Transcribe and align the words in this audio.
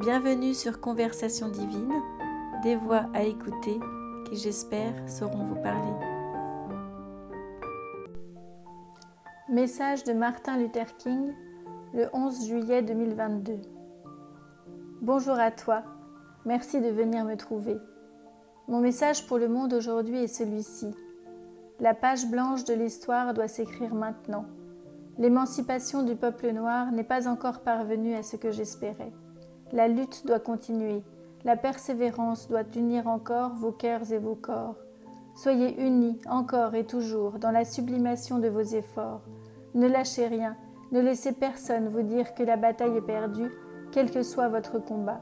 Bienvenue 0.00 0.54
sur 0.54 0.80
Conversation 0.80 1.50
divine, 1.50 1.92
des 2.62 2.74
voix 2.74 3.10
à 3.12 3.22
écouter 3.24 3.78
qui 4.24 4.36
j'espère 4.36 4.94
sauront 5.06 5.44
vous 5.44 5.60
parler. 5.60 5.92
Message 9.50 10.04
de 10.04 10.14
Martin 10.14 10.56
Luther 10.56 10.96
King 10.96 11.34
le 11.92 12.08
11 12.14 12.46
juillet 12.46 12.80
2022. 12.80 13.60
Bonjour 15.02 15.38
à 15.38 15.50
toi, 15.50 15.82
merci 16.46 16.80
de 16.80 16.88
venir 16.88 17.26
me 17.26 17.36
trouver. 17.36 17.76
Mon 18.68 18.80
message 18.80 19.26
pour 19.26 19.36
le 19.36 19.48
monde 19.48 19.74
aujourd'hui 19.74 20.24
est 20.24 20.34
celui-ci. 20.34 20.94
La 21.78 21.92
page 21.92 22.26
blanche 22.30 22.64
de 22.64 22.72
l'histoire 22.72 23.34
doit 23.34 23.48
s'écrire 23.48 23.94
maintenant. 23.94 24.46
L'émancipation 25.18 26.04
du 26.04 26.16
peuple 26.16 26.52
noir 26.52 26.90
n'est 26.90 27.04
pas 27.04 27.28
encore 27.28 27.60
parvenue 27.60 28.14
à 28.14 28.22
ce 28.22 28.36
que 28.36 28.50
j'espérais. 28.50 29.12
La 29.72 29.86
lutte 29.86 30.26
doit 30.26 30.40
continuer. 30.40 31.04
La 31.44 31.56
persévérance 31.56 32.48
doit 32.48 32.64
unir 32.74 33.06
encore 33.06 33.54
vos 33.54 33.70
cœurs 33.70 34.12
et 34.12 34.18
vos 34.18 34.34
corps. 34.34 34.74
Soyez 35.36 35.80
unis 35.80 36.18
encore 36.28 36.74
et 36.74 36.84
toujours 36.84 37.38
dans 37.38 37.52
la 37.52 37.64
sublimation 37.64 38.40
de 38.40 38.48
vos 38.48 38.62
efforts. 38.62 39.22
Ne 39.74 39.86
lâchez 39.86 40.26
rien, 40.26 40.56
ne 40.90 41.00
laissez 41.00 41.30
personne 41.30 41.88
vous 41.88 42.02
dire 42.02 42.34
que 42.34 42.42
la 42.42 42.56
bataille 42.56 42.96
est 42.96 43.00
perdue, 43.00 43.52
quel 43.92 44.10
que 44.10 44.24
soit 44.24 44.48
votre 44.48 44.80
combat. 44.80 45.20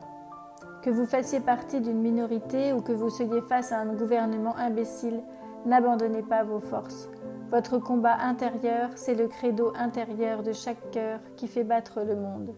Que 0.83 0.88
vous 0.88 1.05
fassiez 1.05 1.41
partie 1.41 1.83
d'une 1.83 2.00
minorité 2.00 2.72
ou 2.72 2.80
que 2.80 2.92
vous 2.92 3.10
soyez 3.10 3.42
face 3.42 3.70
à 3.70 3.80
un 3.80 3.92
gouvernement 3.92 4.56
imbécile, 4.56 5.20
n'abandonnez 5.66 6.22
pas 6.22 6.42
vos 6.42 6.60
forces. 6.60 7.10
Votre 7.50 7.78
combat 7.78 8.16
intérieur, 8.22 8.88
c'est 8.94 9.14
le 9.14 9.28
credo 9.28 9.74
intérieur 9.77 10.42
de 10.42 10.52
chaque 10.55 10.91
cœur 10.91 11.20
qui 11.36 11.48
fait 11.48 11.64
battre 11.64 12.00
le 12.00 12.16
monde. 12.16 12.55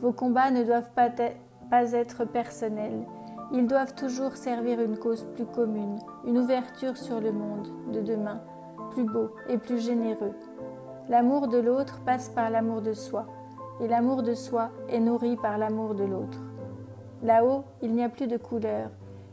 Vos 0.00 0.12
combats 0.12 0.50
ne 0.50 0.64
doivent 0.64 0.90
pas, 0.90 1.10
être 1.92 2.24
personnels, 2.24 3.06
ils 3.52 3.66
doivent 3.66 3.94
toujours 3.94 4.36
servir 4.36 4.80
une 4.80 4.98
cause 4.98 5.24
plus 5.34 5.46
commune, 5.46 5.98
une 6.26 6.38
ouverture 6.38 6.96
sur 6.96 7.20
le 7.20 7.32
monde 7.32 7.68
de 7.92 8.00
demain, 8.00 8.40
plus 8.90 9.04
beau 9.04 9.30
et 9.48 9.58
plus 9.58 9.78
généreux. 9.78 10.34
L'amour 11.08 11.48
de 11.48 11.58
l'autre 11.58 12.00
passe 12.04 12.28
par 12.28 12.50
l'amour 12.50 12.82
de 12.82 12.92
soi, 12.92 13.26
et 13.80 13.88
l'amour 13.88 14.22
de 14.22 14.34
soi 14.34 14.70
est 14.88 15.00
nourri 15.00 15.36
par 15.36 15.58
l'amour 15.58 15.94
de 15.94 16.04
l'autre. 16.04 16.38
Là-haut, 17.22 17.64
il 17.82 17.92
n'y 17.92 18.04
a 18.04 18.08
plus 18.08 18.26
de 18.26 18.36
couleur, 18.36 18.90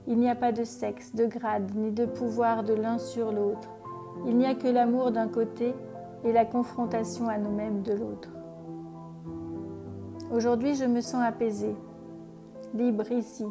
il 0.08 0.18
n'y 0.18 0.30
a 0.30 0.36
pas 0.36 0.52
de 0.52 0.64
sexe, 0.64 1.14
de 1.16 1.26
grade, 1.26 1.72
ni 1.76 1.92
de 1.92 2.06
pouvoir 2.06 2.64
de 2.64 2.74
l'un 2.74 2.98
sur 2.98 3.32
l'autre. 3.32 3.70
Il 4.26 4.38
n'y 4.38 4.46
a 4.46 4.56
que 4.56 4.68
l'amour 4.68 5.12
d'un 5.12 5.28
côté 5.28 5.74
et 6.24 6.32
la 6.32 6.46
confrontation 6.46 7.28
à 7.30 7.38
nous-mêmes 7.38 7.82
de 7.82 7.94
l'autre. 7.94 8.30
Aujourd'hui, 10.32 10.76
je 10.76 10.86
me 10.86 11.02
sens 11.02 11.22
apaisée, 11.22 11.76
libre 12.74 13.12
ici, 13.12 13.44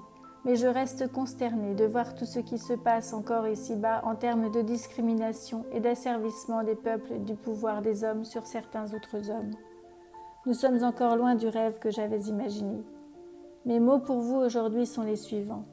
mais 0.46 0.56
je 0.56 0.66
reste 0.66 1.12
consternée 1.12 1.74
de 1.74 1.84
voir 1.84 2.14
tout 2.14 2.24
ce 2.24 2.38
qui 2.38 2.56
se 2.56 2.72
passe 2.72 3.12
encore 3.12 3.46
ici-bas 3.46 4.00
en 4.06 4.14
termes 4.14 4.50
de 4.50 4.62
discrimination 4.62 5.66
et 5.72 5.80
d'asservissement 5.80 6.62
des 6.62 6.76
peuples 6.76 7.18
du 7.18 7.34
pouvoir 7.34 7.82
des 7.82 8.02
hommes 8.02 8.24
sur 8.24 8.46
certains 8.46 8.94
autres 8.94 9.30
hommes. 9.30 9.50
Nous 10.46 10.54
sommes 10.54 10.82
encore 10.82 11.16
loin 11.16 11.34
du 11.34 11.48
rêve 11.48 11.78
que 11.80 11.90
j'avais 11.90 12.20
imaginé. 12.20 12.82
Mes 13.66 13.78
mots 13.78 13.98
pour 13.98 14.20
vous 14.20 14.36
aujourd'hui 14.36 14.86
sont 14.86 15.02
les 15.02 15.16
suivants. 15.16 15.66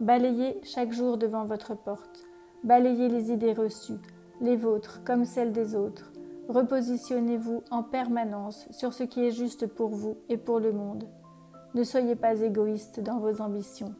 Balayez 0.00 0.60
chaque 0.64 0.92
jour 0.92 1.16
devant 1.16 1.46
votre 1.46 1.74
porte. 1.74 2.26
Balayez 2.62 3.08
les 3.08 3.32
idées 3.32 3.54
reçues, 3.54 4.02
les 4.42 4.56
vôtres 4.56 5.02
comme 5.02 5.24
celles 5.24 5.52
des 5.52 5.74
autres. 5.74 6.12
Repositionnez-vous 6.50 7.62
en 7.70 7.84
permanence 7.84 8.66
sur 8.72 8.92
ce 8.92 9.04
qui 9.04 9.24
est 9.24 9.30
juste 9.30 9.68
pour 9.68 9.90
vous 9.90 10.16
et 10.28 10.36
pour 10.36 10.58
le 10.58 10.72
monde. 10.72 11.04
Ne 11.76 11.84
soyez 11.84 12.16
pas 12.16 12.40
égoïste 12.40 12.98
dans 12.98 13.20
vos 13.20 13.40
ambitions. 13.40 13.94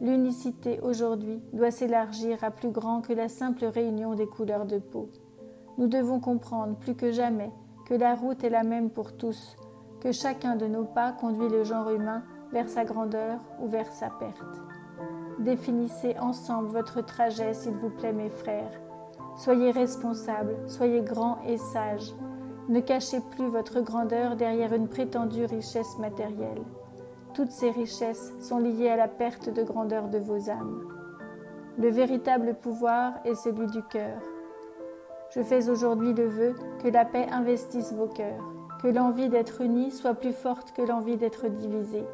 L'unicité 0.00 0.80
aujourd'hui 0.80 1.40
doit 1.52 1.70
s'élargir 1.70 2.42
à 2.42 2.50
plus 2.50 2.70
grand 2.70 3.00
que 3.00 3.12
la 3.12 3.28
simple 3.28 3.66
réunion 3.66 4.16
des 4.16 4.26
couleurs 4.26 4.66
de 4.66 4.78
peau. 4.78 5.08
Nous 5.78 5.86
devons 5.86 6.18
comprendre 6.18 6.74
plus 6.74 6.96
que 6.96 7.12
jamais 7.12 7.52
que 7.86 7.94
la 7.94 8.16
route 8.16 8.42
est 8.42 8.50
la 8.50 8.64
même 8.64 8.90
pour 8.90 9.16
tous, 9.16 9.56
que 10.00 10.10
chacun 10.10 10.56
de 10.56 10.66
nos 10.66 10.84
pas 10.84 11.12
conduit 11.12 11.48
le 11.48 11.62
genre 11.62 11.90
humain 11.90 12.24
vers 12.50 12.68
sa 12.68 12.84
grandeur 12.84 13.38
ou 13.62 13.68
vers 13.68 13.92
sa 13.92 14.10
perte. 14.10 14.62
Définissez 15.38 16.18
ensemble 16.18 16.70
votre 16.70 17.02
trajet, 17.02 17.54
s'il 17.54 17.74
vous 17.74 17.90
plaît, 17.90 18.12
mes 18.12 18.30
frères. 18.30 18.80
Soyez 19.36 19.72
responsables, 19.72 20.56
soyez 20.68 21.02
grands 21.02 21.38
et 21.46 21.56
sages. 21.56 22.14
Ne 22.68 22.80
cachez 22.80 23.20
plus 23.32 23.48
votre 23.48 23.80
grandeur 23.80 24.36
derrière 24.36 24.72
une 24.72 24.88
prétendue 24.88 25.44
richesse 25.44 25.98
matérielle. 25.98 26.62
Toutes 27.34 27.50
ces 27.50 27.70
richesses 27.70 28.32
sont 28.40 28.58
liées 28.58 28.88
à 28.88 28.96
la 28.96 29.08
perte 29.08 29.50
de 29.50 29.64
grandeur 29.64 30.08
de 30.08 30.18
vos 30.18 30.48
âmes. 30.50 30.88
Le 31.78 31.88
véritable 31.88 32.54
pouvoir 32.62 33.14
est 33.24 33.34
celui 33.34 33.66
du 33.66 33.82
cœur. 33.82 34.20
Je 35.34 35.42
fais 35.42 35.68
aujourd'hui 35.68 36.12
le 36.14 36.26
vœu 36.26 36.54
que 36.80 36.88
la 36.88 37.04
paix 37.04 37.26
investisse 37.28 37.92
vos 37.92 38.06
cœurs, 38.06 38.44
que 38.80 38.88
l'envie 38.88 39.28
d'être 39.28 39.62
unis 39.62 39.90
soit 39.90 40.14
plus 40.14 40.32
forte 40.32 40.72
que 40.72 40.82
l'envie 40.82 41.16
d'être 41.16 41.48
divisés. 41.48 42.06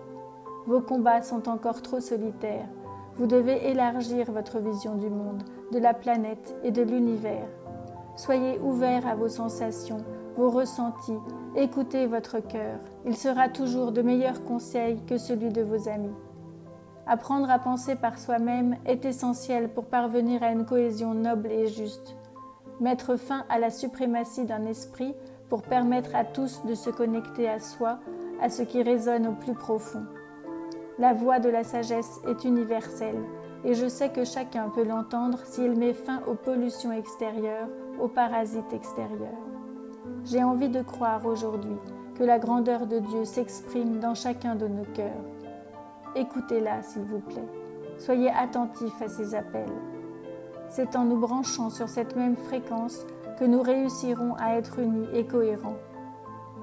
Vos 0.65 0.81
combats 0.81 1.21
sont 1.21 1.51
encore 1.51 1.83
trop 1.83 2.01
solitaires. 2.01 2.69
Vous 3.21 3.27
devez 3.27 3.69
élargir 3.69 4.33
votre 4.33 4.61
vision 4.61 4.95
du 4.95 5.11
monde, 5.11 5.43
de 5.73 5.79
la 5.79 5.93
planète 5.93 6.57
et 6.65 6.71
de 6.71 6.81
l'univers. 6.81 7.47
Soyez 8.17 8.59
ouverts 8.61 9.07
à 9.07 9.15
vos 9.15 9.29
sensations, 9.29 10.03
vos 10.37 10.49
ressentis, 10.49 11.19
écoutez 11.55 12.07
votre 12.07 12.39
cœur. 12.39 12.79
Il 13.05 13.15
sera 13.15 13.51
toujours 13.51 13.93
de 13.93 14.01
meilleurs 14.01 14.43
conseils 14.45 15.05
que 15.07 15.19
celui 15.19 15.51
de 15.51 15.61
vos 15.61 15.87
amis. 15.87 16.15
Apprendre 17.07 17.51
à 17.51 17.59
penser 17.59 17.95
par 17.95 18.19
soi-même 18.19 18.79
est 18.87 19.05
essentiel 19.05 19.69
pour 19.69 19.85
parvenir 19.85 20.43
à 20.43 20.53
une 20.53 20.65
cohésion 20.65 21.13
noble 21.13 21.53
et 21.53 21.67
juste. 21.67 22.17
Mettre 22.81 23.17
fin 23.17 23.45
à 23.51 23.59
la 23.59 23.69
suprématie 23.69 24.47
d'un 24.47 24.65
esprit 24.65 25.15
pour 25.51 25.61
permettre 25.61 26.17
à 26.17 26.25
tous 26.25 26.65
de 26.65 26.73
se 26.73 26.89
connecter 26.89 27.51
à 27.51 27.61
soi, 27.61 27.99
à 28.41 28.49
ce 28.49 28.63
qui 28.63 28.83
résonne 28.83 29.27
au 29.27 29.33
plus 29.33 29.53
profond. 29.53 30.07
La 31.01 31.15
voix 31.15 31.39
de 31.39 31.49
la 31.49 31.65
sagesse 31.65 32.21
est 32.29 32.45
universelle 32.45 33.25
et 33.65 33.73
je 33.73 33.89
sais 33.89 34.11
que 34.11 34.27
chacun 34.27 34.69
peut 34.69 34.85
l'entendre 34.85 35.39
s'il 35.45 35.75
met 35.75 35.95
fin 35.95 36.21
aux 36.27 36.35
pollutions 36.35 36.93
extérieures, 36.93 37.69
aux 37.99 38.09
parasites 38.09 38.75
extérieurs. 38.75 39.49
J'ai 40.27 40.45
envie 40.45 40.69
de 40.69 40.83
croire 40.83 41.25
aujourd'hui 41.25 41.79
que 42.19 42.23
la 42.23 42.39
grandeur 42.39 42.87
de 42.87 42.99
Dieu 42.99 43.25
s'exprime 43.25 43.99
dans 43.99 44.15
chacun 44.15 44.57
de 44.57 44.69
nos 44.69 44.85
cœurs. 44.85 45.25
Écoutez-la, 46.17 46.83
s'il 46.83 47.05
vous 47.05 47.21
plaît. 47.21 47.49
Soyez 47.97 48.31
attentifs 48.31 49.01
à 49.01 49.09
ses 49.09 49.35
appels. 49.35 49.73
C'est 50.69 50.97
en 50.97 51.07
nous 51.07 51.19
branchant 51.19 51.71
sur 51.71 51.89
cette 51.89 52.15
même 52.15 52.37
fréquence 52.37 53.07
que 53.39 53.47
nous 53.47 53.63
réussirons 53.63 54.35
à 54.39 54.59
être 54.59 54.79
unis 54.79 55.09
et 55.15 55.25
cohérents. 55.25 55.79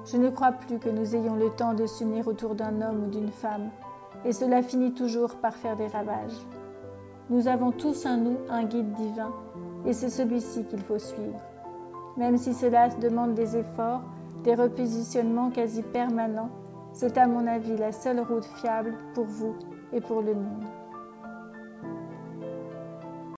Je 0.04 0.16
ne 0.16 0.30
crois 0.30 0.52
plus 0.52 0.78
que 0.78 0.90
nous 0.90 1.16
ayons 1.16 1.34
le 1.34 1.50
temps 1.50 1.74
de 1.74 1.86
s'unir 1.86 2.28
autour 2.28 2.54
d'un 2.54 2.80
homme 2.82 3.02
ou 3.06 3.10
d'une 3.10 3.32
femme, 3.32 3.70
et 4.24 4.32
cela 4.32 4.62
finit 4.62 4.92
toujours 4.92 5.36
par 5.36 5.54
faire 5.54 5.76
des 5.76 5.86
ravages. 5.86 6.36
Nous 7.30 7.46
avons 7.46 7.72
tous 7.72 8.06
en 8.06 8.16
nous 8.16 8.38
un 8.48 8.64
guide 8.64 8.92
divin, 8.92 9.32
et 9.86 9.92
c'est 9.92 10.10
celui-ci 10.10 10.64
qu'il 10.64 10.80
faut 10.80 10.98
suivre. 10.98 11.40
Même 12.16 12.36
si 12.36 12.54
cela 12.54 12.88
demande 12.88 13.34
des 13.34 13.56
efforts, 13.56 14.02
des 14.44 14.54
repositionnements 14.54 15.50
quasi 15.50 15.82
permanents, 15.82 16.50
c'est 16.92 17.18
à 17.18 17.26
mon 17.26 17.46
avis 17.46 17.76
la 17.76 17.92
seule 17.92 18.20
route 18.20 18.44
fiable 18.44 18.94
pour 19.14 19.26
vous 19.26 19.54
et 19.92 20.00
pour 20.00 20.22
le 20.22 20.34
monde. 20.34 20.64